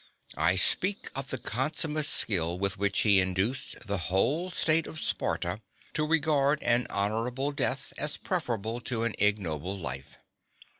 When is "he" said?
3.01-3.19